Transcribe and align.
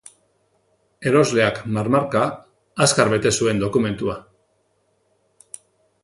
Erosleak 1.09 1.59
marmarka, 1.75 2.23
azkar 2.85 3.11
bete 3.11 3.33
zuen 3.41 3.61
dokumentua. 3.65 4.17